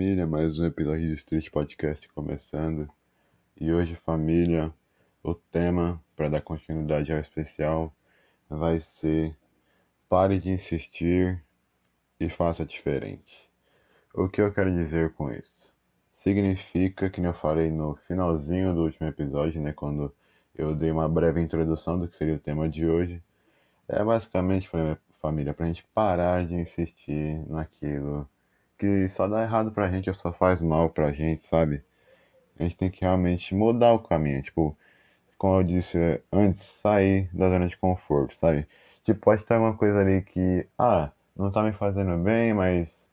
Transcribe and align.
família, 0.00 0.26
mais 0.26 0.58
um 0.58 0.64
episódio 0.64 1.08
do 1.08 1.14
Street 1.14 1.50
Podcast 1.50 2.08
começando. 2.14 2.88
E 3.54 3.70
hoje, 3.70 3.94
família, 3.96 4.72
o 5.22 5.34
tema 5.34 6.02
para 6.16 6.30
dar 6.30 6.40
continuidade 6.40 7.12
ao 7.12 7.18
especial 7.18 7.94
vai 8.48 8.80
ser 8.80 9.36
Pare 10.08 10.38
de 10.38 10.48
insistir 10.48 11.44
e 12.18 12.30
faça 12.30 12.64
diferente. 12.64 13.46
O 14.14 14.26
que 14.26 14.40
eu 14.40 14.50
quero 14.50 14.72
dizer 14.72 15.12
com 15.12 15.30
isso? 15.30 15.70
Significa 16.10 17.10
que 17.10 17.20
eu 17.20 17.34
falei 17.34 17.70
no 17.70 17.94
finalzinho 18.08 18.74
do 18.74 18.84
último 18.84 19.06
episódio, 19.06 19.60
né, 19.60 19.74
quando 19.74 20.10
eu 20.54 20.74
dei 20.74 20.90
uma 20.90 21.10
breve 21.10 21.42
introdução 21.42 21.98
do 21.98 22.08
que 22.08 22.16
seria 22.16 22.36
o 22.36 22.40
tema 22.40 22.70
de 22.70 22.86
hoje. 22.86 23.22
É 23.86 24.02
basicamente, 24.02 24.70
família, 25.20 25.52
pra 25.52 25.66
gente 25.66 25.84
parar 25.92 26.46
de 26.46 26.54
insistir 26.54 27.46
naquilo 27.50 28.26
que 28.80 29.08
só 29.10 29.28
dá 29.28 29.42
errado 29.42 29.70
pra 29.70 29.90
gente 29.90 30.08
ou 30.08 30.14
só 30.14 30.32
faz 30.32 30.62
mal 30.62 30.88
pra 30.88 31.12
gente, 31.12 31.42
sabe? 31.42 31.84
A 32.58 32.62
gente 32.62 32.76
tem 32.76 32.90
que 32.90 33.02
realmente 33.02 33.54
mudar 33.54 33.92
o 33.92 34.00
caminho, 34.00 34.42
tipo, 34.42 34.76
como 35.38 35.58
eu 35.60 35.64
disse 35.64 35.98
antes, 36.32 36.62
sair 36.62 37.28
da 37.32 37.50
zona 37.50 37.68
de 37.68 37.76
conforto, 37.76 38.34
sabe? 38.34 38.66
Tipo, 39.04 39.20
pode 39.20 39.44
ter 39.44 39.54
alguma 39.54 39.76
coisa 39.76 40.00
ali 40.00 40.22
que, 40.22 40.66
ah, 40.78 41.10
não 41.36 41.50
tá 41.52 41.62
me 41.62 41.72
fazendo 41.72 42.16
bem, 42.18 42.54
mas 42.54 43.06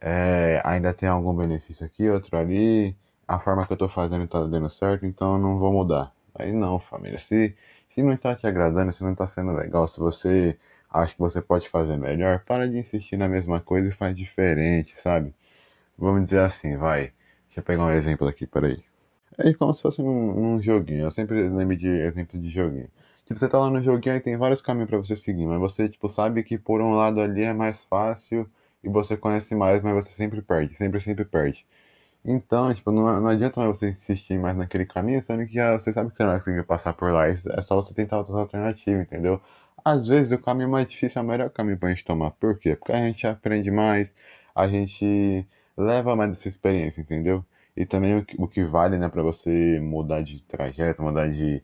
é, 0.00 0.60
ainda 0.64 0.92
tem 0.94 1.08
algum 1.08 1.34
benefício 1.34 1.86
aqui, 1.86 2.08
outro 2.10 2.36
ali, 2.36 2.96
a 3.28 3.38
forma 3.38 3.66
que 3.66 3.72
eu 3.72 3.76
tô 3.76 3.88
fazendo 3.88 4.26
tá 4.28 4.44
dando 4.46 4.68
certo, 4.68 5.06
então 5.06 5.34
eu 5.34 5.38
não 5.40 5.58
vou 5.58 5.72
mudar. 5.72 6.12
Aí 6.34 6.52
não, 6.52 6.78
família, 6.80 7.18
se, 7.18 7.56
se 7.90 8.02
não 8.02 8.16
tá 8.16 8.34
te 8.36 8.46
agradando, 8.46 8.92
se 8.92 9.04
não 9.04 9.14
tá 9.14 9.26
sendo 9.26 9.52
legal, 9.52 9.86
se 9.88 10.00
você 10.00 10.58
acha 10.94 11.14
que 11.14 11.20
você 11.20 11.42
pode 11.42 11.68
fazer 11.68 11.96
melhor, 11.98 12.40
para 12.44 12.68
de 12.68 12.78
insistir 12.78 13.16
na 13.16 13.28
mesma 13.28 13.60
coisa 13.60 13.88
e 13.88 13.92
faz 13.92 14.16
diferente, 14.16 15.00
sabe? 15.00 15.34
Vamos 15.98 16.24
dizer 16.26 16.40
assim, 16.40 16.76
vai. 16.76 17.12
Deixa 17.46 17.60
eu 17.60 17.64
pegar 17.64 17.84
um 17.84 17.90
exemplo 17.92 18.28
aqui, 18.28 18.46
peraí. 18.46 18.82
É 19.38 19.52
como 19.54 19.74
se 19.74 19.82
fosse 19.82 20.02
num, 20.02 20.34
num 20.34 20.62
joguinho. 20.62 21.04
Eu 21.04 21.10
sempre 21.10 21.48
lembro 21.48 21.76
de 21.76 21.88
exemplo 21.88 22.40
de 22.40 22.48
joguinho. 22.50 22.88
Tipo, 23.26 23.38
você 23.38 23.48
tá 23.48 23.58
lá 23.58 23.70
no 23.70 23.82
joguinho 23.82 24.16
e 24.16 24.20
tem 24.20 24.36
vários 24.36 24.60
caminhos 24.60 24.88
para 24.90 24.98
você 24.98 25.16
seguir, 25.16 25.46
mas 25.46 25.58
você, 25.60 25.88
tipo, 25.88 26.08
sabe 26.08 26.42
que 26.44 26.58
por 26.58 26.80
um 26.80 26.94
lado 26.94 27.20
ali 27.20 27.42
é 27.42 27.52
mais 27.52 27.84
fácil 27.84 28.48
e 28.82 28.88
você 28.88 29.16
conhece 29.16 29.54
mais, 29.54 29.82
mas 29.82 29.94
você 29.94 30.10
sempre 30.12 30.42
perde, 30.42 30.74
sempre, 30.74 31.00
sempre 31.00 31.24
perde. 31.24 31.66
Então, 32.24 32.72
tipo, 32.74 32.90
não, 32.90 33.20
não 33.20 33.28
adianta 33.28 33.60
mais 33.60 33.76
você 33.78 33.88
insistir 33.90 34.38
mais 34.38 34.56
naquele 34.56 34.86
caminho, 34.86 35.22
sendo 35.22 35.46
que 35.46 35.54
já 35.54 35.78
você 35.78 35.92
sabe 35.92 36.10
que 36.10 36.16
você 36.16 36.22
não 36.24 36.30
vai 36.30 36.38
conseguir 36.40 36.64
passar 36.64 36.92
por 36.94 37.12
lá. 37.12 37.28
É 37.28 37.36
só 37.62 37.76
você 37.76 37.94
tentar 37.94 38.18
outras 38.18 38.36
alternativas, 38.36 39.02
entendeu? 39.02 39.40
Às 39.84 40.08
vezes 40.08 40.32
o 40.32 40.38
caminho 40.38 40.68
mais 40.68 40.86
difícil 40.86 41.20
é 41.20 41.24
o 41.24 41.28
melhor 41.28 41.50
caminho 41.50 41.78
pra 41.78 41.88
gente 41.90 42.04
tomar. 42.04 42.30
Por 42.32 42.58
quê? 42.58 42.74
Porque 42.76 42.92
a 42.92 43.06
gente 43.06 43.26
aprende 43.26 43.70
mais, 43.70 44.14
a 44.54 44.66
gente 44.68 45.46
leva 45.76 46.16
mais 46.16 46.30
dessa 46.30 46.48
experiência, 46.48 47.00
entendeu? 47.00 47.44
E 47.76 47.84
também 47.84 48.16
o 48.18 48.24
que, 48.24 48.36
o 48.40 48.48
que 48.48 48.64
vale, 48.64 48.96
né, 48.98 49.08
pra 49.08 49.22
você 49.22 49.78
mudar 49.80 50.22
de 50.22 50.40
trajeto, 50.44 51.02
mudar 51.02 51.30
de, 51.30 51.62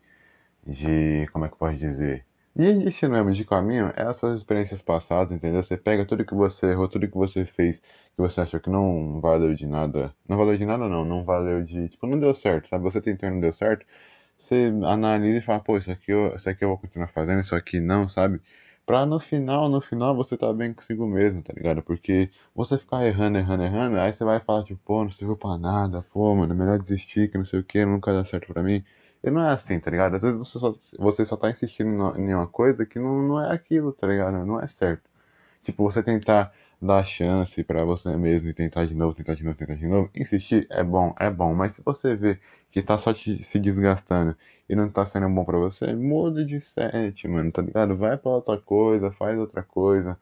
de. 0.67 1.27
Como 1.33 1.45
é 1.47 1.49
que 1.49 1.55
eu 1.55 1.59
posso 1.59 1.77
dizer? 1.79 2.27
De 2.57 2.73
destino 2.85 3.13
mesmo, 3.13 3.33
de 3.33 3.45
caminho, 3.45 3.93
é 3.97 4.03
as 4.03 4.17
suas 4.19 4.39
experiências 4.39 4.83
passadas, 4.83 5.33
entendeu? 5.33 5.63
Você 5.63 5.77
pega 5.79 6.05
tudo 6.07 6.25
que 6.25 6.35
você 6.35 6.67
errou, 6.73 6.89
tudo 6.89 7.09
que 7.09 7.17
você 7.17 7.45
fez, 7.45 7.81
que 7.81 8.19
você 8.19 8.41
achou 8.43 8.61
que 8.61 8.71
não 8.71 9.21
valeu 9.21 9.55
de 9.55 9.67
nada. 9.67 10.15
Não 10.29 10.37
valeu 10.37 10.59
de 10.59 10.67
nada, 10.67 10.89
não. 10.89 11.05
Não 11.05 11.25
valeu 11.25 11.63
de. 11.63 11.89
Tipo, 11.91 12.07
não 12.07 12.19
deu 12.19 12.35
certo, 12.35 12.69
sabe? 12.69 12.85
Você 12.85 13.01
tentou 13.01 13.29
e 13.29 13.33
não 13.33 13.41
deu 13.41 13.53
certo 13.53 13.87
você 14.41 14.73
analisa 14.85 15.39
e 15.39 15.41
fala, 15.41 15.61
pô, 15.61 15.77
isso 15.79 15.91
aqui, 15.91 16.11
eu, 16.13 16.35
isso 16.35 16.49
aqui 16.49 16.65
eu 16.65 16.69
vou 16.69 16.79
continuar 16.79 17.09
fazendo, 17.09 17.41
isso 17.41 17.55
aqui 17.55 17.81
não, 17.81 18.09
sabe? 18.09 18.41
Pra 18.87 19.07
no 19.07 19.21
final, 19.21 19.69
no 19.69 19.81
final 19.81 20.17
você 20.17 20.37
tá 20.37 20.53
bem 20.53 20.73
consigo 20.75 21.07
mesmo, 21.07 21.43
tá 21.43 21.53
ligado? 21.53 21.83
Porque 21.83 22.31
você 22.55 22.77
ficar 22.79 23.07
errando, 23.07 23.39
errando, 23.39 23.63
errando, 23.63 23.99
aí 23.99 24.13
você 24.13 24.25
vai 24.25 24.41
falar, 24.41 24.65
tipo, 24.65 24.81
pô, 24.85 25.05
não 25.05 25.11
serviu 25.11 25.37
pra 25.37 25.57
nada, 25.59 26.03
pô, 26.13 26.35
mano, 26.35 26.53
é 26.53 26.57
melhor 26.57 26.79
desistir, 26.79 27.31
que 27.31 27.39
não 27.39 27.45
sei 27.45 27.61
o 27.61 27.65
que, 27.65 27.85
nunca 27.85 28.13
dá 28.13 28.25
certo 28.25 28.53
pra 28.53 28.63
mim. 28.63 28.83
E 29.23 29.31
não 29.31 29.43
é 29.47 29.53
assim, 29.53 29.79
tá 29.79 29.91
ligado? 29.91 30.17
Às 30.17 30.23
vezes 30.23 30.39
você 30.39 30.59
só, 30.59 30.75
você 30.99 31.25
só 31.25 31.37
tá 31.37 31.51
insistindo 31.51 31.91
em 32.19 32.35
uma 32.35 32.47
coisa 32.47 32.87
que 32.87 32.99
não, 32.99 33.23
não 33.23 33.41
é 33.41 33.53
aquilo, 33.55 33.93
tá 33.93 34.07
ligado? 34.07 34.45
Não 34.47 34.59
é 34.61 34.67
certo. 34.67 35.09
Tipo, 35.63 35.85
você 35.85 36.03
tentar 36.03 36.53
dar 36.81 37.05
chance 37.05 37.63
para 37.65 37.85
você 37.85 38.17
mesmo 38.17 38.49
e 38.49 38.55
tentar 38.55 38.87
de 38.87 38.95
novo, 38.95 39.15
tentar 39.15 39.35
de 39.35 39.45
novo, 39.45 39.57
tentar 39.57 39.75
de 39.75 39.87
novo. 39.87 40.11
Insistir 40.15 40.67
é 40.71 40.83
bom, 40.83 41.15
é 41.19 41.31
bom, 41.31 41.55
mas 41.55 41.73
se 41.73 41.83
você 41.83 42.17
vê 42.17 42.39
que 42.71 42.83
tá 42.83 42.97
só 42.99 43.13
te, 43.13 43.43
se 43.43 43.59
desgastando 43.59 44.37
e 44.69 44.75
não 44.77 44.89
tá 44.89 45.05
sendo 45.05 45.29
bom 45.29 45.45
para 45.45 45.59
você, 45.59 45.95
muda 45.95 46.45
de 46.45 46.61
set, 46.61 47.27
mano, 47.29 47.51
tá 47.53 47.63
ligado? 47.63 47.97
Vai 47.97 48.17
pra 48.17 48.31
outra 48.31 48.59
coisa, 48.59 49.11
faz 49.11 49.39
outra 49.39 49.63
coisa. 49.63 50.19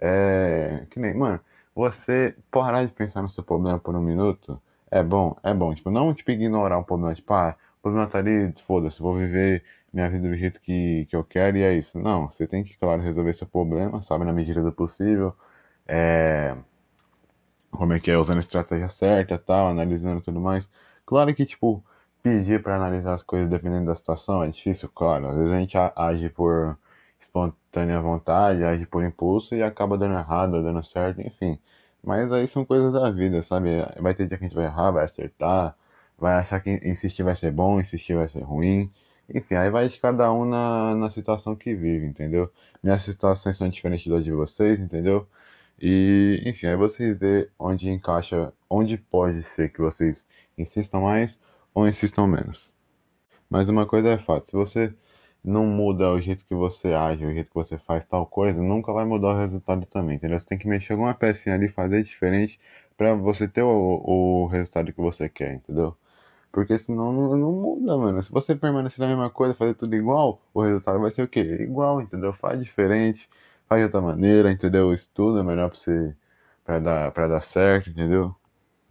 É. 0.00 0.86
Que 0.90 0.98
nem, 1.00 1.14
mano, 1.14 1.40
você 1.74 2.34
parar 2.50 2.84
de 2.84 2.92
pensar 2.92 3.22
no 3.22 3.28
seu 3.28 3.44
problema 3.44 3.78
por 3.78 3.94
um 3.96 4.02
minuto 4.02 4.60
é 4.90 5.02
bom, 5.02 5.36
é 5.42 5.54
bom. 5.54 5.74
Tipo, 5.74 5.90
não 5.90 6.12
tipo 6.14 6.30
ignorar 6.30 6.78
o 6.78 6.84
problema, 6.84 7.14
tipo, 7.14 7.32
ah, 7.34 7.56
o 7.78 7.82
problema 7.82 8.06
tá 8.08 8.18
ali, 8.18 8.52
foda-se, 8.66 9.00
vou 9.00 9.16
viver 9.16 9.64
minha 9.92 10.08
vida 10.10 10.28
do 10.28 10.36
jeito 10.36 10.60
que, 10.60 11.06
que 11.08 11.16
eu 11.16 11.24
quero 11.24 11.56
e 11.58 11.62
é 11.62 11.74
isso. 11.74 11.98
Não, 11.98 12.28
você 12.30 12.46
tem 12.46 12.64
que, 12.64 12.76
claro, 12.78 13.02
resolver 13.02 13.34
seu 13.34 13.46
problema, 13.46 14.02
sabe, 14.02 14.24
na 14.24 14.32
medida 14.32 14.62
do 14.62 14.72
possível 14.72 15.34
é, 15.86 16.56
como 17.70 17.92
é 17.92 18.00
que 18.00 18.10
é, 18.10 18.16
usando 18.18 18.38
a 18.38 18.40
estratégia 18.40 18.88
certa 18.88 19.38
tal, 19.38 19.68
analisando 19.68 20.20
tudo 20.20 20.40
mais. 20.40 20.70
Claro 21.06 21.34
que, 21.34 21.44
tipo, 21.44 21.84
pedir 22.22 22.62
para 22.62 22.76
analisar 22.76 23.14
as 23.14 23.22
coisas 23.22 23.50
dependendo 23.50 23.86
da 23.86 23.94
situação 23.94 24.42
é 24.42 24.48
difícil, 24.48 24.88
claro. 24.94 25.28
Às 25.28 25.36
vezes 25.36 25.52
a 25.52 25.58
gente 25.58 25.76
age 25.96 26.28
por 26.30 26.78
espontânea 27.20 28.00
vontade, 28.00 28.62
age 28.64 28.86
por 28.86 29.02
impulso 29.04 29.54
e 29.54 29.62
acaba 29.62 29.98
dando 29.98 30.14
errado, 30.14 30.62
dando 30.62 30.82
certo, 30.84 31.20
enfim. 31.22 31.58
Mas 32.02 32.32
aí 32.32 32.46
são 32.46 32.64
coisas 32.64 32.92
da 32.92 33.10
vida, 33.10 33.40
sabe? 33.42 33.70
Vai 34.00 34.14
ter 34.14 34.26
dia 34.26 34.36
que 34.38 34.44
a 34.44 34.48
gente 34.48 34.56
vai 34.56 34.64
errar, 34.66 34.90
vai 34.90 35.04
acertar, 35.04 35.76
vai 36.18 36.34
achar 36.34 36.60
que 36.60 36.70
insistir 36.84 37.22
vai 37.22 37.36
ser 37.36 37.52
bom, 37.52 37.80
insistir 37.80 38.14
vai 38.14 38.28
ser 38.28 38.42
ruim. 38.42 38.90
Enfim, 39.32 39.54
aí 39.54 39.70
vai 39.70 39.88
de 39.88 39.98
cada 40.00 40.32
um 40.32 40.44
na, 40.44 40.94
na 40.94 41.10
situação 41.10 41.56
que 41.56 41.74
vive, 41.74 42.06
entendeu? 42.06 42.50
Minhas 42.82 43.02
situações 43.02 43.56
são 43.56 43.68
diferentes 43.68 44.06
das 44.10 44.24
de 44.24 44.32
vocês, 44.32 44.78
entendeu? 44.80 45.26
E, 45.84 46.40
enfim, 46.46 46.68
aí 46.68 46.76
vocês 46.76 47.18
vê 47.18 47.50
onde 47.58 47.90
encaixa, 47.90 48.52
onde 48.70 48.96
pode 48.96 49.42
ser 49.42 49.72
que 49.72 49.80
vocês 49.80 50.24
insistam 50.56 51.02
mais 51.02 51.40
ou 51.74 51.88
insistam 51.88 52.24
menos. 52.24 52.72
Mas 53.50 53.68
uma 53.68 53.84
coisa 53.84 54.10
é 54.10 54.18
fato, 54.18 54.48
se 54.48 54.56
você 54.56 54.94
não 55.44 55.66
muda 55.66 56.12
o 56.12 56.20
jeito 56.20 56.44
que 56.46 56.54
você 56.54 56.94
age, 56.94 57.26
o 57.26 57.32
jeito 57.34 57.48
que 57.48 57.54
você 57.54 57.76
faz 57.78 58.04
tal 58.04 58.24
coisa, 58.26 58.62
nunca 58.62 58.92
vai 58.92 59.04
mudar 59.04 59.30
o 59.30 59.38
resultado 59.38 59.84
também, 59.86 60.16
entendeu? 60.16 60.38
Você 60.38 60.46
tem 60.46 60.58
que 60.58 60.68
mexer 60.68 60.92
alguma 60.92 61.14
pecinha 61.14 61.56
ali, 61.56 61.68
fazer 61.68 62.04
diferente 62.04 62.60
para 62.96 63.14
você 63.16 63.48
ter 63.48 63.62
o, 63.62 64.02
o 64.04 64.46
resultado 64.46 64.92
que 64.92 65.00
você 65.00 65.28
quer, 65.28 65.54
entendeu? 65.54 65.96
Porque 66.52 66.78
senão 66.78 67.12
não, 67.12 67.36
não 67.36 67.52
muda, 67.52 67.96
mano. 67.96 68.22
Se 68.22 68.30
você 68.30 68.54
permanecer 68.54 69.00
na 69.00 69.08
mesma 69.08 69.30
coisa, 69.30 69.54
fazer 69.54 69.74
tudo 69.74 69.96
igual, 69.96 70.40
o 70.54 70.62
resultado 70.62 71.00
vai 71.00 71.10
ser 71.10 71.22
o 71.22 71.28
quê? 71.28 71.40
Igual, 71.40 72.00
entendeu? 72.00 72.32
Faz 72.34 72.62
diferente 72.62 73.28
faz 73.72 73.80
de 73.80 73.84
outra 73.86 74.00
maneira, 74.02 74.50
entendeu? 74.52 74.92
Estuda 74.92 75.40
é 75.40 75.42
melhor 75.42 75.70
pra 75.70 75.78
você 75.78 76.14
para 76.64 76.78
dar 76.80 77.12
para 77.12 77.28
dar 77.28 77.40
certo, 77.40 77.90
entendeu? 77.90 78.34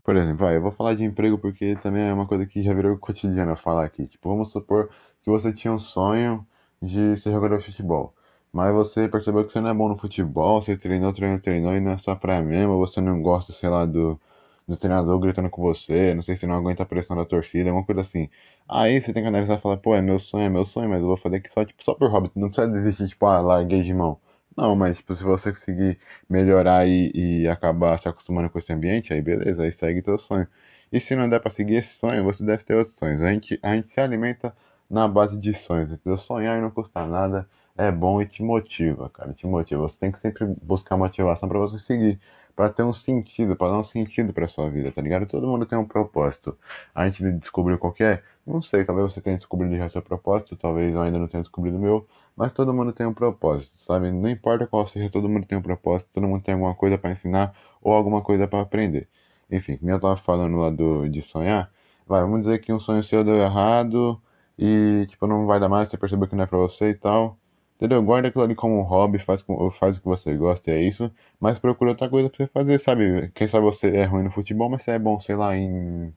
Por 0.03 0.15
exemplo, 0.17 0.45
vai, 0.45 0.57
eu 0.57 0.61
vou 0.61 0.71
falar 0.71 0.95
de 0.95 1.03
emprego 1.05 1.37
porque 1.37 1.75
também 1.77 2.03
é 2.09 2.13
uma 2.13 2.27
coisa 2.27 2.45
que 2.45 2.63
já 2.63 2.73
virou 2.73 2.97
cotidiano 2.97 3.55
falar 3.57 3.85
aqui. 3.85 4.07
Tipo, 4.07 4.29
vamos 4.29 4.51
supor 4.51 4.89
que 5.23 5.29
você 5.29 5.53
tinha 5.53 5.73
um 5.73 5.79
sonho 5.79 6.45
de 6.81 7.17
ser 7.17 7.31
jogador 7.31 7.59
de 7.59 7.65
futebol. 7.65 8.13
Mas 8.53 8.73
você 8.73 9.07
percebeu 9.09 9.45
que 9.45 9.51
você 9.51 9.61
não 9.61 9.69
é 9.69 9.73
bom 9.73 9.89
no 9.89 9.97
futebol, 9.97 10.61
você 10.61 10.77
treinou, 10.77 11.13
treinou, 11.13 11.39
treinou 11.39 11.73
e 11.75 11.79
não 11.81 11.91
é 11.93 11.97
só 11.97 12.15
pra 12.15 12.41
mesmo, 12.41 12.77
você 12.79 13.01
não 13.01 13.21
gosta, 13.21 13.53
sei 13.53 13.69
lá, 13.69 13.85
do, 13.85 14.19
do 14.67 14.77
treinador 14.77 15.19
gritando 15.19 15.49
com 15.49 15.61
você, 15.61 16.13
não 16.13 16.21
sei 16.21 16.35
se 16.35 16.45
não 16.47 16.55
aguenta 16.55 16.83
a 16.83 16.85
pressão 16.85 17.15
da 17.15 17.25
torcida, 17.25 17.69
alguma 17.69 17.85
coisa 17.85 18.01
assim. 18.01 18.29
Aí 18.67 19.01
você 19.01 19.13
tem 19.13 19.23
que 19.23 19.29
analisar 19.29 19.57
e 19.57 19.61
falar, 19.61 19.77
pô, 19.77 19.95
é 19.95 20.01
meu 20.01 20.19
sonho, 20.19 20.45
é 20.45 20.49
meu 20.49 20.65
sonho, 20.65 20.89
mas 20.89 20.99
eu 21.01 21.07
vou 21.07 21.17
fazer 21.17 21.37
aqui 21.37 21.49
só, 21.49 21.65
tipo, 21.65 21.83
só 21.83 21.93
por 21.93 22.09
hobby, 22.09 22.31
não 22.35 22.49
precisa 22.49 22.71
desistir, 22.71 23.07
tipo, 23.07 23.25
ah, 23.25 23.39
larguei 23.41 23.81
de 23.83 23.93
mão. 23.93 24.19
Não, 24.55 24.75
mas 24.75 24.97
tipo, 24.97 25.13
se 25.15 25.23
você 25.23 25.51
conseguir 25.51 25.97
melhorar 26.29 26.85
e, 26.87 27.11
e 27.43 27.47
acabar 27.47 27.97
se 27.97 28.07
acostumando 28.09 28.49
com 28.49 28.57
esse 28.59 28.71
ambiente, 28.73 29.13
aí 29.13 29.21
beleza, 29.21 29.63
aí 29.63 29.71
segue 29.71 30.01
teu 30.01 30.17
sonho. 30.17 30.47
E 30.91 30.99
se 30.99 31.15
não 31.15 31.29
der 31.29 31.39
para 31.39 31.49
seguir 31.49 31.75
esse 31.75 31.95
sonho, 31.95 32.23
você 32.23 32.43
deve 32.43 32.63
ter 32.63 32.75
outros 32.75 32.95
sonhos. 32.95 33.21
A 33.21 33.31
gente, 33.31 33.57
a 33.63 33.73
gente 33.75 33.87
se 33.87 33.99
alimenta 33.99 34.53
na 34.89 35.07
base 35.07 35.37
de 35.37 35.53
sonhos. 35.53 35.91
Entendeu? 35.91 36.17
Sonhar 36.17 36.61
não 36.61 36.69
custa 36.69 37.05
nada, 37.05 37.47
é 37.77 37.89
bom 37.91 38.21
e 38.21 38.25
te 38.27 38.43
motiva, 38.43 39.09
cara, 39.09 39.33
te 39.33 39.47
motiva. 39.47 39.81
Você 39.81 39.97
tem 39.99 40.11
que 40.11 40.19
sempre 40.19 40.45
buscar 40.61 40.97
motivação 40.97 41.47
para 41.47 41.59
você 41.59 41.79
seguir, 41.79 42.19
para 42.55 42.69
ter 42.69 42.83
um 42.83 42.93
sentido, 42.93 43.55
para 43.55 43.71
dar 43.71 43.79
um 43.79 43.83
sentido 43.83 44.33
para 44.33 44.47
sua 44.47 44.69
vida, 44.69 44.91
tá 44.91 45.01
ligado? 45.01 45.25
Todo 45.25 45.47
mundo 45.47 45.65
tem 45.65 45.77
um 45.77 45.85
propósito. 45.85 46.57
A 46.93 47.07
gente 47.07 47.23
descobriu 47.33 47.77
qual 47.77 47.93
é? 47.99 48.21
Não 48.45 48.61
sei, 48.61 48.83
talvez 48.83 49.13
você 49.13 49.21
tenha 49.21 49.37
descobrido 49.37 49.75
já 49.77 49.87
seu 49.89 50.01
propósito, 50.01 50.55
talvez 50.55 50.93
eu 50.93 51.01
ainda 51.01 51.19
não 51.19 51.27
tenha 51.27 51.43
descobrido 51.43 51.77
o 51.77 51.79
meu, 51.79 52.07
mas 52.35 52.51
todo 52.51 52.73
mundo 52.73 52.91
tem 52.91 53.05
um 53.05 53.13
propósito, 53.13 53.79
sabe? 53.79 54.11
Não 54.11 54.29
importa 54.29 54.65
qual 54.67 54.85
seja, 54.87 55.09
todo 55.09 55.29
mundo 55.29 55.45
tem 55.45 55.57
um 55.57 55.61
propósito, 55.61 56.09
todo 56.13 56.27
mundo 56.27 56.43
tem 56.43 56.53
alguma 56.53 56.73
coisa 56.75 56.97
para 56.97 57.11
ensinar 57.11 57.55
ou 57.81 57.93
alguma 57.93 58.21
coisa 58.21 58.47
para 58.47 58.61
aprender. 58.61 59.07
Enfim, 59.49 59.77
como 59.77 59.91
eu 59.91 59.99
tava 59.99 60.17
falando 60.17 60.57
lá 60.57 60.69
do, 60.69 61.07
de 61.09 61.21
sonhar, 61.21 61.71
vai, 62.07 62.21
vamos 62.21 62.41
dizer 62.41 62.59
que 62.59 62.71
um 62.73 62.79
sonho 62.79 63.03
seu 63.03 63.23
deu 63.23 63.35
errado 63.35 64.21
e, 64.57 65.05
tipo, 65.09 65.27
não 65.27 65.45
vai 65.45 65.59
dar 65.59 65.69
mais, 65.69 65.89
você 65.89 65.97
percebeu 65.97 66.27
que 66.27 66.35
não 66.35 66.43
é 66.43 66.47
pra 66.47 66.57
você 66.57 66.91
e 66.91 66.95
tal. 66.95 67.37
Entendeu? 67.81 68.03
Guarda 68.03 68.27
aquilo 68.27 68.43
ali 68.43 68.55
como 68.55 68.79
um 68.79 68.83
hobby, 68.83 69.17
faz, 69.17 69.43
faz 69.79 69.97
o 69.97 69.99
que 70.01 70.05
você 70.07 70.35
gosta, 70.37 70.69
é 70.71 70.81
isso. 70.81 71.11
Mas 71.39 71.57
procura 71.57 71.91
outra 71.91 72.07
coisa 72.07 72.29
pra 72.29 72.37
você 72.37 72.47
fazer, 72.47 72.79
sabe? 72.79 73.31
Quem 73.33 73.47
sabe 73.47 73.65
você 73.65 73.95
é 73.97 74.05
ruim 74.05 74.23
no 74.23 74.31
futebol, 74.31 74.69
mas 74.69 74.83
você 74.83 74.91
é 74.91 74.99
bom, 74.99 75.19
sei 75.19 75.35
lá, 75.35 75.55
em. 75.57 76.13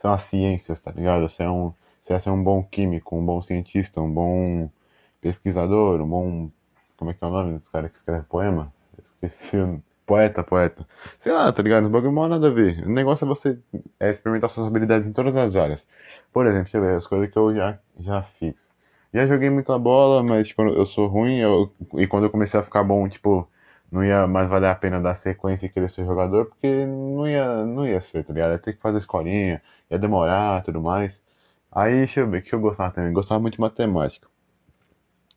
sei 0.00 0.10
lá, 0.10 0.18
ciências, 0.18 0.80
tá 0.80 0.92
ligado? 0.92 1.22
Você 1.28 1.42
é 1.44 1.50
um. 1.50 1.72
Você 2.02 2.28
é 2.28 2.32
um 2.32 2.42
bom 2.42 2.62
químico, 2.64 3.16
um 3.16 3.24
bom 3.24 3.40
cientista, 3.42 4.00
um 4.00 4.12
bom 4.12 4.70
pesquisador, 5.20 6.00
um 6.02 6.08
bom. 6.08 6.50
Como 6.96 7.10
é 7.10 7.14
que 7.14 7.24
é 7.24 7.26
o 7.26 7.30
nome 7.30 7.54
desse 7.54 7.70
cara 7.70 7.88
que 7.88 7.96
escreve 7.96 8.24
poema? 8.24 8.72
Esqueci 8.98 9.56
o 9.58 9.82
Poeta, 10.04 10.42
poeta. 10.42 10.86
Sei 11.18 11.32
lá, 11.32 11.50
tá 11.52 11.62
ligado? 11.62 11.88
Não 11.88 12.28
nada 12.28 12.48
a 12.48 12.50
ver. 12.50 12.84
O 12.84 12.90
negócio 12.90 13.24
é 13.24 13.28
você 13.28 13.58
é 14.00 14.10
experimentar 14.10 14.50
suas 14.50 14.66
habilidades 14.66 15.06
em 15.06 15.12
todas 15.12 15.34
as 15.36 15.54
áreas. 15.56 15.88
Por 16.32 16.44
exemplo, 16.46 16.64
deixa 16.64 16.78
eu 16.78 16.82
ver 16.82 16.96
as 16.96 17.06
coisas 17.06 17.30
que 17.30 17.38
eu 17.38 17.54
já, 17.54 17.78
já 18.00 18.22
fiz. 18.22 18.71
Já 19.12 19.26
joguei 19.26 19.50
muita 19.50 19.78
bola, 19.78 20.22
mas 20.22 20.48
tipo, 20.48 20.62
eu 20.62 20.86
sou 20.86 21.06
ruim. 21.06 21.38
Eu, 21.38 21.72
e 21.94 22.06
quando 22.06 22.24
eu 22.24 22.30
comecei 22.30 22.58
a 22.58 22.62
ficar 22.62 22.82
bom, 22.82 23.08
tipo, 23.08 23.48
não 23.90 24.04
ia 24.04 24.26
mais 24.26 24.48
valer 24.48 24.68
a 24.70 24.74
pena 24.74 25.00
dar 25.00 25.14
sequência 25.14 25.66
e 25.66 25.68
querer 25.68 25.90
ser 25.90 26.04
jogador, 26.06 26.46
porque 26.46 26.86
não 26.86 27.28
ia, 27.28 27.64
não 27.66 27.86
ia 27.86 28.00
ser, 28.00 28.24
tá 28.24 28.32
ligado? 28.32 28.52
Ia 28.52 28.58
ter 28.58 28.72
que 28.74 28.80
fazer 28.80 28.98
escolinha, 28.98 29.62
ia 29.90 29.98
demorar 29.98 30.62
tudo 30.62 30.80
mais. 30.80 31.22
Aí, 31.70 31.92
deixa 31.98 32.20
eu 32.20 32.30
ver, 32.30 32.38
o 32.40 32.42
que 32.42 32.54
eu 32.54 32.60
gostava 32.60 32.92
também? 32.92 33.12
gostava 33.12 33.40
muito 33.40 33.54
de 33.54 33.60
matemática. 33.60 34.28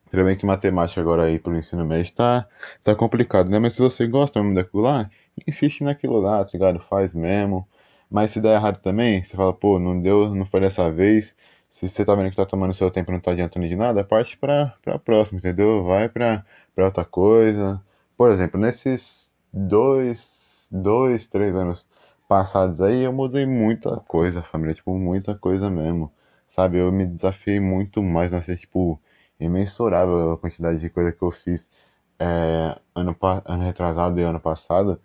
Tudo 0.10 0.24
bem 0.24 0.36
que 0.38 0.46
matemática 0.46 1.02
agora 1.02 1.24
aí 1.24 1.38
pro 1.40 1.56
ensino 1.56 1.86
médio 1.86 2.14
tá, 2.14 2.48
tá 2.84 2.96
complicado, 2.96 3.50
né? 3.50 3.60
Mas 3.60 3.74
se 3.74 3.82
você 3.82 4.08
gosta 4.08 4.40
mesmo 4.42 4.56
daquilo 4.56 4.84
lá, 4.84 5.10
insiste 5.48 5.84
naquilo 5.84 6.20
lá, 6.20 6.44
tá 6.46 6.52
ligado? 6.54 6.80
Faz 6.80 7.14
mesmo. 7.14 7.68
Mas 8.10 8.32
se 8.32 8.40
der 8.40 8.56
errado 8.56 8.80
também, 8.82 9.24
você 9.24 9.36
fala, 9.36 9.54
pô, 9.54 9.80
não 9.80 10.00
deu, 10.00 10.34
não 10.34 10.46
foi 10.46 10.62
dessa 10.62 10.92
vez. 10.92 11.36
Se 11.76 11.90
você 11.90 12.06
tá 12.06 12.16
vendo 12.16 12.30
que 12.30 12.38
tá 12.38 12.46
tomando 12.46 12.74
seu 12.74 12.90
tempo 12.90 13.12
e 13.12 13.14
não 13.14 13.20
tá 13.20 13.32
adiantando 13.32 13.68
de 13.68 13.76
nada, 13.76 14.02
parte 14.04 14.38
pra, 14.38 14.74
pra 14.82 14.98
próxima, 14.98 15.40
entendeu? 15.40 15.84
Vai 15.84 16.08
pra, 16.08 16.46
pra 16.74 16.86
outra 16.86 17.04
coisa. 17.04 17.82
Por 18.18 18.32
exemplo, 18.32 18.58
nesses 18.60 19.30
dois, 19.52 20.26
dois, 20.72 21.28
três 21.28 21.54
anos 21.54 21.86
passados 22.30 22.82
aí, 22.82 23.02
eu 23.04 23.12
mudei 23.12 23.46
muita 23.46 23.98
coisa, 24.08 24.42
família, 24.42 24.74
tipo, 24.74 24.98
muita 24.98 25.36
coisa 25.36 25.70
mesmo. 25.70 26.10
Sabe, 26.48 26.78
eu 26.78 26.92
me 26.94 27.06
desafiei 27.06 27.60
muito 27.60 28.02
mais 28.02 28.32
nessa, 28.32 28.56
tipo, 28.56 28.98
imensurável 29.38 30.32
a 30.32 30.38
quantidade 30.38 30.80
de 30.80 30.90
coisa 30.90 31.12
que 31.12 31.22
eu 31.22 31.32
fiz 31.32 31.70
é, 32.18 32.80
ano, 32.96 33.16
ano 33.46 33.64
retrasado 33.64 34.18
e 34.20 34.24
ano 34.24 34.40
passado 34.40 34.98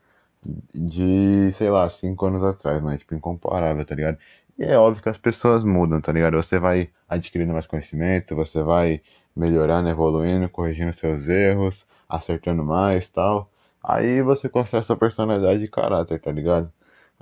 de, 0.75 1.51
sei 1.53 1.69
lá, 1.71 1.89
cinco 1.91 2.27
anos 2.27 2.43
atrás, 2.43 2.81
mas, 2.83 3.01
tipo, 3.01 3.15
incomparável, 3.15 3.85
tá 3.85 3.95
ligado? 3.95 4.19
E 4.61 4.65
é 4.65 4.77
óbvio 4.79 5.03
que 5.03 5.09
as 5.09 5.17
pessoas 5.17 5.65
mudam, 5.65 6.03
tá 6.03 6.13
ligado? 6.13 6.37
Você 6.37 6.59
vai 6.59 6.91
adquirindo 7.09 7.53
mais 7.53 7.67
conhecimento, 7.67 8.37
você 8.37 8.63
vai 8.63 9.01
melhorando, 9.35 9.89
evoluindo, 9.89 10.51
corrigindo 10.51 10.93
seus 10.93 11.27
erros, 11.29 11.87
acertando 12.07 12.63
mais 12.63 13.09
tal. 13.09 13.51
Aí 13.83 14.21
você 14.21 14.51
constrói 14.51 14.83
sua 14.83 14.97
personalidade 14.99 15.65
e 15.65 15.69
caráter, 15.69 16.21
tá 16.21 16.31
ligado? 16.31 16.71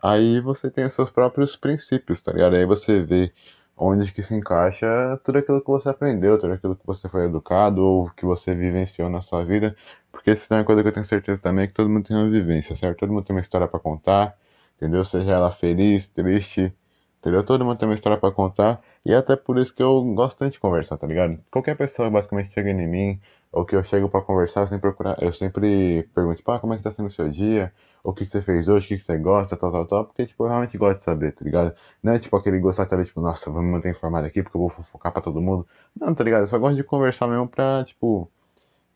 Aí 0.02 0.40
você 0.40 0.68
tem 0.68 0.84
os 0.84 0.92
seus 0.94 1.10
próprios 1.10 1.54
princípios, 1.56 2.20
tá 2.20 2.32
ligado? 2.32 2.56
Aí 2.56 2.66
você 2.66 3.02
vê 3.04 3.32
onde 3.76 4.12
que 4.12 4.20
se 4.22 4.34
encaixa 4.34 4.86
tudo 5.24 5.38
aquilo 5.38 5.60
que 5.60 5.68
você 5.70 5.88
aprendeu, 5.90 6.38
tudo 6.38 6.54
aquilo 6.54 6.74
que 6.74 6.86
você 6.86 7.08
foi 7.08 7.26
educado 7.26 7.84
ou 7.84 8.10
que 8.10 8.24
você 8.26 8.52
vivenciou 8.54 9.08
na 9.08 9.20
sua 9.20 9.44
vida, 9.44 9.76
porque 10.10 10.32
isso 10.32 10.52
é 10.52 10.56
uma 10.56 10.64
coisa 10.64 10.82
que 10.82 10.88
eu 10.88 10.92
tenho 10.92 11.06
certeza 11.06 11.40
também 11.40 11.68
que 11.68 11.74
todo 11.74 11.88
mundo 11.88 12.04
tem 12.08 12.16
uma 12.16 12.28
vivência, 12.28 12.74
certo? 12.74 12.98
Todo 12.98 13.12
mundo 13.12 13.24
tem 13.24 13.36
uma 13.36 13.42
história 13.42 13.68
para 13.68 13.78
contar, 13.78 14.36
entendeu? 14.76 15.04
Seja 15.04 15.32
ela 15.34 15.52
feliz, 15.52 16.08
triste, 16.08 16.74
entendeu? 17.20 17.44
Todo 17.44 17.64
mundo 17.64 17.78
tem 17.78 17.88
uma 17.88 17.94
história 17.94 18.18
para 18.18 18.32
contar 18.32 18.80
e 19.04 19.12
é 19.12 19.16
até 19.16 19.36
por 19.36 19.58
isso 19.58 19.74
que 19.74 19.82
eu 19.82 20.02
gosto 20.14 20.38
tanto 20.38 20.52
de 20.52 20.60
conversar, 20.60 20.96
tá 20.96 21.06
ligado? 21.06 21.38
Qualquer 21.50 21.76
pessoa 21.76 22.10
basicamente 22.10 22.52
chega 22.52 22.70
em 22.70 22.88
mim 22.88 23.20
ou 23.52 23.64
que 23.64 23.74
eu 23.76 23.82
chego 23.84 24.08
para 24.08 24.20
conversar, 24.22 24.66
sempre, 24.66 24.90
procurar, 24.90 25.16
eu 25.22 25.32
sempre 25.32 26.08
pergunto, 26.14 26.42
pá, 26.42 26.58
como 26.58 26.74
é 26.74 26.76
que 26.76 26.82
tá 26.82 26.90
sendo 26.90 27.06
o 27.06 27.10
seu 27.10 27.28
dia? 27.30 27.72
o 28.02 28.12
que 28.12 28.26
você 28.26 28.40
fez 28.40 28.68
hoje, 28.68 28.86
o 28.86 28.88
que 28.88 28.98
você 29.02 29.18
gosta, 29.18 29.56
tal, 29.56 29.70
tal, 29.72 29.86
tal, 29.86 30.04
porque, 30.06 30.26
tipo, 30.26 30.44
eu 30.44 30.48
realmente 30.48 30.78
gosto 30.78 30.98
de 30.98 31.04
saber, 31.04 31.32
tá 31.32 31.44
ligado? 31.44 31.74
Não 32.02 32.12
é, 32.12 32.18
tipo, 32.18 32.36
aquele 32.36 32.58
gostar 32.58 32.84
de 32.84 32.90
saber, 32.90 33.04
tipo, 33.04 33.20
nossa, 33.20 33.50
vou 33.50 33.62
me 33.62 33.70
manter 33.70 33.90
informado 33.90 34.26
aqui 34.26 34.42
porque 34.42 34.56
eu 34.56 34.60
vou 34.60 34.70
fofocar 34.70 35.12
pra 35.12 35.20
todo 35.22 35.40
mundo. 35.40 35.66
Não, 35.98 36.14
tá 36.14 36.24
ligado? 36.24 36.42
Eu 36.42 36.46
só 36.46 36.58
gosto 36.58 36.76
de 36.76 36.84
conversar 36.84 37.26
mesmo 37.26 37.48
pra, 37.48 37.84
tipo, 37.84 38.30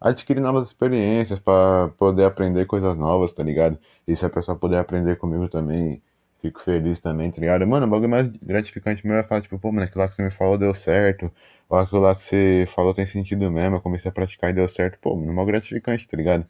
adquirir 0.00 0.40
novas 0.40 0.68
experiências, 0.68 1.40
pra 1.40 1.90
poder 1.98 2.24
aprender 2.24 2.66
coisas 2.66 2.96
novas, 2.96 3.32
tá 3.32 3.42
ligado? 3.42 3.78
E 4.08 4.16
se 4.16 4.26
a 4.26 4.30
pessoa 4.30 4.56
puder 4.58 4.80
aprender 4.80 5.16
comigo 5.18 5.48
também, 5.48 6.02
fico 6.42 6.60
feliz 6.60 7.00
também, 7.00 7.30
tá 7.30 7.40
ligado? 7.40 7.66
Mano, 7.66 7.86
o 7.86 7.90
bagulho 7.90 8.10
mais 8.10 8.28
gratificante 8.28 9.06
meu 9.06 9.16
é 9.16 9.24
falar, 9.24 9.42
tipo, 9.42 9.58
pô, 9.58 9.72
mano, 9.72 9.84
aquilo 9.86 10.02
lá 10.02 10.08
que 10.08 10.14
você 10.16 10.22
me 10.22 10.30
falou 10.30 10.58
deu 10.58 10.74
certo, 10.74 11.32
ou 11.68 11.78
aquilo 11.78 12.00
lá 12.02 12.14
que 12.14 12.22
você 12.22 12.66
falou 12.74 12.94
tem 12.94 13.06
sentido 13.06 13.50
mesmo, 13.50 13.76
eu 13.76 13.80
comecei 13.80 14.10
a 14.10 14.12
praticar 14.14 14.50
e 14.50 14.52
deu 14.54 14.68
certo, 14.68 14.98
pô, 15.00 15.16
mano, 15.16 15.40
é 15.40 15.44
gratificante, 15.46 16.06
tá 16.08 16.16
ligado? 16.16 16.46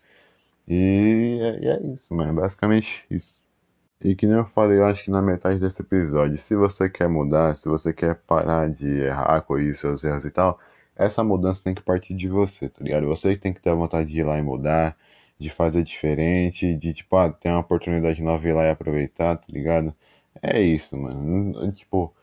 E 0.68 1.38
é, 1.42 1.64
e 1.64 1.68
é 1.68 1.82
isso, 1.92 2.14
mano. 2.14 2.34
Basicamente 2.34 3.04
isso. 3.10 3.34
E 4.02 4.14
que 4.16 4.26
nem 4.26 4.36
eu 4.38 4.44
falei, 4.46 4.78
eu 4.78 4.86
acho 4.86 5.04
que 5.04 5.10
na 5.10 5.22
metade 5.22 5.58
desse 5.60 5.82
episódio, 5.82 6.36
se 6.38 6.56
você 6.56 6.88
quer 6.90 7.08
mudar, 7.08 7.54
se 7.56 7.68
você 7.68 7.92
quer 7.92 8.16
parar 8.16 8.68
de 8.70 8.86
errar, 9.04 9.42
corrigir 9.42 9.74
seus 9.76 10.04
erros 10.04 10.24
e 10.24 10.30
tal, 10.30 10.58
essa 10.96 11.24
mudança 11.24 11.62
tem 11.62 11.74
que 11.74 11.82
partir 11.82 12.14
de 12.14 12.28
você, 12.28 12.68
tá 12.68 12.82
ligado? 12.84 13.06
Você 13.08 13.36
tem 13.36 13.52
que 13.52 13.60
ter 13.60 13.70
a 13.70 13.74
vontade 13.74 14.10
de 14.10 14.18
ir 14.20 14.24
lá 14.24 14.38
e 14.38 14.42
mudar, 14.42 14.96
de 15.42 15.50
fazer 15.50 15.82
diferente, 15.82 16.76
de, 16.76 16.92
tipo, 16.94 17.16
ah, 17.16 17.30
ter 17.32 17.50
uma 17.50 17.60
oportunidade 17.60 18.22
nova 18.22 18.48
ir 18.48 18.52
lá 18.52 18.64
e 18.64 18.70
aproveitar, 18.70 19.36
tá 19.36 19.46
ligado? 19.48 19.94
É 20.42 20.60
isso, 20.60 20.96
mano. 20.96 21.72
Tipo, 21.72 22.14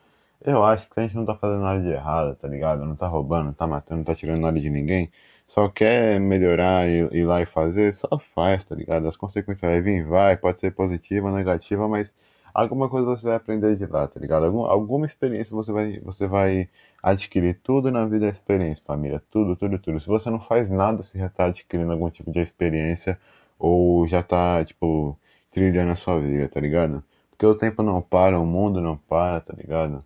eu 0.44 0.64
acho 0.64 0.88
que 0.90 0.98
a 1.00 1.02
gente 1.04 1.16
não 1.16 1.24
tá 1.26 1.36
fazendo 1.36 1.62
nada 1.62 1.80
de 1.80 1.88
errado, 1.88 2.36
tá 2.36 2.48
ligado? 2.48 2.84
Não 2.84 2.96
tá 2.96 3.06
roubando, 3.06 3.46
não 3.46 3.52
tá 3.54 3.66
matando, 3.66 3.98
não 3.98 4.04
tá 4.04 4.14
tirando 4.14 4.40
nada 4.40 4.58
de 4.60 4.70
ninguém 4.70 5.10
só 5.50 5.68
quer 5.68 6.20
melhorar 6.20 6.88
e 6.88 7.08
ir 7.12 7.24
lá 7.24 7.42
e 7.42 7.46
fazer, 7.46 7.92
só 7.92 8.08
faz, 8.34 8.64
tá 8.64 8.74
ligado? 8.74 9.06
As 9.08 9.16
consequências 9.16 9.68
vai 9.68 9.80
vir, 9.80 10.04
vai, 10.04 10.36
pode 10.36 10.60
ser 10.60 10.70
positiva, 10.72 11.30
negativa, 11.32 11.88
mas 11.88 12.14
alguma 12.54 12.88
coisa 12.88 13.06
você 13.06 13.26
vai 13.26 13.36
aprender 13.36 13.76
de 13.76 13.86
lá, 13.86 14.06
tá 14.08 14.18
ligado? 14.20 14.46
Algum, 14.46 14.64
alguma 14.64 15.06
experiência 15.06 15.54
você 15.54 15.72
vai, 15.72 16.00
você 16.00 16.26
vai 16.26 16.68
adquirir. 17.02 17.58
Tudo 17.62 17.90
na 17.90 18.06
vida 18.06 18.26
é 18.26 18.30
experiência, 18.30 18.84
família. 18.84 19.22
Tudo, 19.30 19.56
tudo, 19.56 19.78
tudo. 19.78 20.00
Se 20.00 20.06
você 20.06 20.30
não 20.30 20.40
faz 20.40 20.68
nada, 20.70 21.02
você 21.02 21.18
já 21.18 21.28
tá 21.28 21.46
adquirindo 21.46 21.92
algum 21.92 22.10
tipo 22.10 22.30
de 22.32 22.40
experiência 22.40 23.18
ou 23.58 24.06
já 24.08 24.22
tá, 24.22 24.64
tipo, 24.64 25.18
trilhando 25.50 25.92
a 25.92 25.96
sua 25.96 26.20
vida, 26.20 26.48
tá 26.48 26.60
ligado? 26.60 27.02
Porque 27.30 27.46
o 27.46 27.54
tempo 27.54 27.82
não 27.82 28.02
para, 28.02 28.38
o 28.38 28.46
mundo 28.46 28.80
não 28.80 28.96
para, 28.96 29.40
tá 29.40 29.54
ligado? 29.56 30.04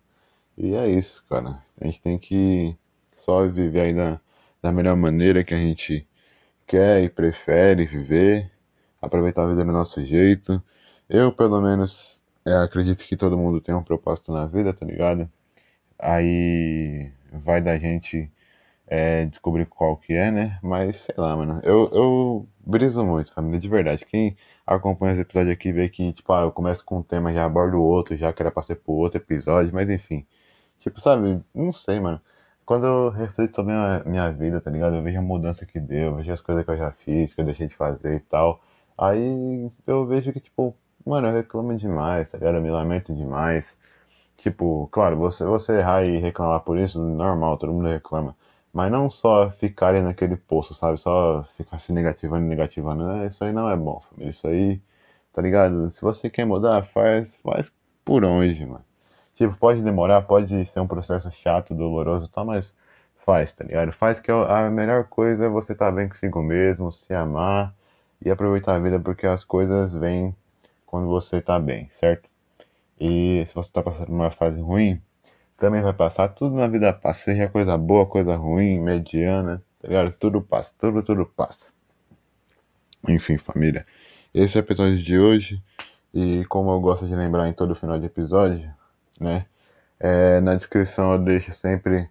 E 0.57 0.73
é 0.75 0.87
isso, 0.89 1.23
cara. 1.29 1.63
A 1.79 1.85
gente 1.85 2.01
tem 2.01 2.17
que 2.17 2.75
só 3.17 3.45
viver 3.47 3.81
ainda 3.81 4.21
da 4.61 4.71
melhor 4.71 4.95
maneira 4.95 5.43
que 5.43 5.53
a 5.53 5.57
gente 5.57 6.07
quer 6.67 7.03
e 7.03 7.09
prefere 7.09 7.85
viver, 7.85 8.51
aproveitar 9.01 9.43
a 9.43 9.47
vida 9.47 9.63
do 9.63 9.71
nosso 9.71 10.03
jeito. 10.03 10.61
Eu, 11.09 11.31
pelo 11.31 11.61
menos, 11.61 12.21
é, 12.45 12.53
acredito 12.63 13.03
que 13.03 13.15
todo 13.17 13.37
mundo 13.37 13.61
tem 13.61 13.73
um 13.75 13.83
propósito 13.83 14.31
na 14.31 14.45
vida, 14.45 14.73
tá 14.73 14.85
ligado? 14.85 15.29
Aí 15.99 17.11
vai 17.31 17.61
da 17.61 17.77
gente 17.77 18.31
é, 18.87 19.25
descobrir 19.25 19.65
qual 19.67 19.97
que 19.97 20.13
é, 20.13 20.31
né? 20.31 20.59
Mas 20.63 20.97
sei 20.97 21.15
lá, 21.17 21.35
mano. 21.35 21.61
Eu, 21.63 21.89
eu 21.93 22.49
briso 22.65 23.05
muito, 23.05 23.33
família, 23.33 23.59
de 23.59 23.69
verdade. 23.69 24.05
Quem 24.05 24.37
acompanha 24.65 25.13
esse 25.13 25.21
episódio 25.21 25.51
aqui 25.53 25.71
vê 25.71 25.89
que, 25.89 26.13
tipo, 26.13 26.31
ah, 26.33 26.43
eu 26.43 26.51
começo 26.51 26.83
com 26.85 26.99
um 26.99 27.03
tema 27.03 27.33
já 27.33 27.45
abordo 27.45 27.81
outro, 27.81 28.15
já 28.17 28.33
que 28.33 28.41
era 28.41 28.51
pra 28.51 28.63
ser 28.63 28.75
pro 28.77 28.93
outro 28.93 29.19
episódio, 29.19 29.73
mas 29.73 29.89
enfim. 29.89 30.25
Tipo, 30.79 30.99
sabe? 31.01 31.41
Não 31.53 31.71
sei, 31.71 31.99
mano. 31.99 32.21
Quando 32.65 32.85
eu 32.87 33.09
reflito 33.09 33.55
sobre 33.55 33.73
a 33.73 34.03
minha 34.05 34.31
vida, 34.31 34.61
tá 34.61 34.71
ligado? 34.71 34.95
Eu 34.95 35.03
vejo 35.03 35.19
a 35.19 35.21
mudança 35.21 35.65
que 35.65 35.79
deu, 35.79 36.07
eu 36.11 36.15
vejo 36.17 36.31
as 36.33 36.41
coisas 36.41 36.65
que 36.65 36.71
eu 36.71 36.77
já 36.77 36.91
fiz, 36.91 37.33
que 37.33 37.41
eu 37.41 37.45
deixei 37.45 37.67
de 37.67 37.75
fazer 37.75 38.17
e 38.17 38.19
tal. 38.21 38.61
Aí 38.97 39.71
eu 39.87 40.05
vejo 40.07 40.33
que, 40.33 40.39
tipo, 40.39 40.75
mano, 41.05 41.27
eu 41.27 41.33
reclamo 41.33 41.75
demais, 41.75 42.29
tá 42.29 42.37
ligado? 42.37 42.55
Eu 42.55 42.61
me 42.61 42.71
lamento 42.71 43.13
demais. 43.13 43.67
Tipo, 44.37 44.87
claro, 44.91 45.17
você, 45.17 45.45
você 45.45 45.79
errar 45.79 46.03
e 46.05 46.19
reclamar 46.19 46.61
por 46.61 46.77
isso, 46.77 47.01
normal, 47.01 47.57
todo 47.57 47.73
mundo 47.73 47.87
reclama. 47.89 48.35
Mas 48.73 48.91
não 48.91 49.09
só 49.09 49.51
ficar 49.51 49.89
ali 49.89 50.01
naquele 50.01 50.35
poço, 50.35 50.73
sabe? 50.73 50.97
Só 50.99 51.43
ficar 51.57 51.79
se 51.79 51.93
negativando, 51.93 52.45
negativando. 52.45 53.07
Né? 53.07 53.27
Isso 53.27 53.43
aí 53.43 53.53
não 53.53 53.69
é 53.69 53.75
bom, 53.77 54.01
família. 54.01 54.31
Isso 54.31 54.47
aí, 54.47 54.81
tá 55.33 55.41
ligado? 55.41 55.89
Se 55.89 56.01
você 56.01 56.29
quer 56.29 56.45
mudar, 56.45 56.83
faz, 56.87 57.37
faz 57.37 57.71
por 58.03 58.23
onde, 58.25 58.65
mano. 58.65 58.85
Tipo, 59.35 59.55
pode 59.57 59.81
demorar, 59.81 60.21
pode 60.23 60.65
ser 60.67 60.79
um 60.79 60.87
processo 60.87 61.31
chato, 61.31 61.73
doloroso 61.73 62.27
e 62.27 62.29
tal, 62.29 62.45
mas 62.45 62.73
faz, 63.25 63.53
tá 63.53 63.65
ligado? 63.65 63.91
Faz 63.91 64.19
que 64.19 64.31
a 64.31 64.69
melhor 64.69 65.05
coisa 65.05 65.45
é 65.45 65.49
você 65.49 65.73
estar 65.73 65.87
tá 65.87 65.91
bem 65.91 66.07
consigo 66.07 66.41
mesmo, 66.43 66.91
se 66.91 67.13
amar 67.13 67.73
e 68.23 68.29
aproveitar 68.31 68.75
a 68.75 68.79
vida 68.79 68.99
porque 68.99 69.25
as 69.27 69.43
coisas 69.43 69.93
vêm 69.93 70.35
quando 70.85 71.07
você 71.07 71.41
tá 71.41 71.59
bem, 71.59 71.89
certo? 71.91 72.29
E 72.99 73.43
se 73.47 73.53
você 73.55 73.71
tá 73.71 73.83
passando 73.83 74.09
uma 74.09 74.31
fase 74.31 74.59
ruim, 74.61 75.01
também 75.57 75.81
vai 75.81 75.93
passar, 75.93 76.29
tudo 76.29 76.55
na 76.55 76.67
vida 76.67 76.91
passa, 76.93 77.25
seja 77.25 77.47
coisa 77.49 77.77
boa, 77.77 78.05
coisa 78.05 78.35
ruim, 78.35 78.79
mediana, 78.79 79.63
tá 79.81 79.87
ligado? 79.87 80.11
Tudo 80.13 80.41
passa, 80.41 80.73
tudo, 80.77 81.03
tudo 81.03 81.25
passa. 81.25 81.67
Enfim, 83.07 83.37
família, 83.37 83.83
esse 84.33 84.57
é 84.57 84.61
o 84.61 84.63
episódio 84.63 84.97
de 84.97 85.17
hoje. 85.17 85.61
E 86.13 86.45
como 86.45 86.71
eu 86.71 86.79
gosto 86.79 87.07
de 87.07 87.15
lembrar 87.15 87.47
em 87.47 87.53
todo 87.53 87.75
final 87.75 87.99
de 87.99 88.05
episódio, 88.05 88.73
né? 89.19 89.45
É, 89.99 90.41
na 90.41 90.55
descrição 90.55 91.13
eu 91.13 91.19
deixo 91.19 91.51
sempre 91.51 92.09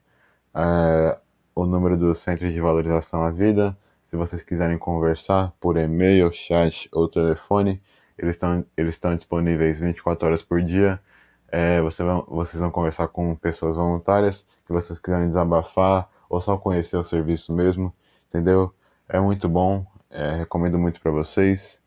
é, 0.55 1.19
o 1.55 1.67
número 1.67 1.97
do 1.97 2.15
Centro 2.15 2.51
de 2.51 2.61
Valorização 2.61 3.25
à 3.25 3.31
Vida. 3.31 3.77
Se 4.05 4.17
vocês 4.17 4.43
quiserem 4.43 4.79
conversar 4.79 5.53
por 5.61 5.77
e-mail, 5.77 6.33
chat 6.33 6.89
ou 6.93 7.09
telefone, 7.09 7.83
eles 8.19 8.37
estão 8.37 8.65
eles 8.77 8.95
estão 8.95 9.15
disponíveis 9.17 9.81
24 9.81 10.27
horas 10.27 10.43
por 10.43 10.63
dia. 10.63 11.01
É, 11.49 11.81
vocês, 11.81 12.07
vão, 12.07 12.25
vocês 12.29 12.61
vão 12.61 12.71
conversar 12.71 13.09
com 13.09 13.35
pessoas 13.37 13.77
voluntárias, 13.77 14.47
se 14.67 14.73
vocês 14.73 14.99
quiserem 14.99 15.29
desabafar 15.29 16.09
ou 16.29 16.41
só 16.41 16.57
conhecer 16.57 16.97
o 16.97 17.05
serviço 17.05 17.53
mesmo, 17.53 17.95
entendeu? 18.29 18.75
É 19.09 19.21
muito 19.21 19.49
bom, 19.49 19.87
é, 20.11 20.33
recomendo 20.33 20.79
muito 20.79 21.01
para 21.01 21.13
vocês. 21.13 21.79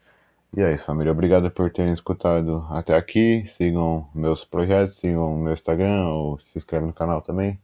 E 0.55 0.61
é 0.61 0.73
isso, 0.73 0.85
família. 0.85 1.11
Obrigado 1.11 1.51
por 1.51 1.69
terem 1.71 1.93
escutado 1.93 2.65
até 2.69 2.95
aqui. 2.95 3.45
Sigam 3.45 4.07
meus 4.15 4.45
projetos, 4.45 4.95
sigam 4.95 5.37
meu 5.37 5.53
Instagram 5.53 6.07
ou 6.07 6.39
se 6.39 6.57
inscrevem 6.57 6.87
no 6.87 6.93
canal 6.93 7.21
também. 7.21 7.59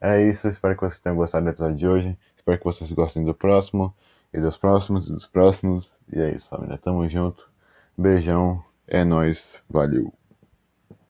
É 0.00 0.22
isso, 0.22 0.48
espero 0.48 0.74
que 0.74 0.82
vocês 0.82 0.98
tenham 0.98 1.16
gostado 1.16 1.44
do 1.44 1.50
episódio 1.50 1.76
de 1.76 1.86
hoje. 1.88 2.18
Espero 2.36 2.58
que 2.58 2.64
vocês 2.64 2.90
gostem 2.92 3.24
do 3.24 3.34
próximo 3.34 3.94
e 4.32 4.40
dos 4.40 4.56
próximos 4.56 5.08
e 5.08 5.12
dos 5.12 5.26
próximos. 5.28 6.00
E 6.12 6.20
é 6.20 6.34
isso, 6.34 6.48
família. 6.48 6.78
Tamo 6.78 7.08
junto. 7.08 7.49
Beijão. 7.96 8.64
É 8.86 9.04
nóis. 9.04 9.62
Valeu. 9.68 10.12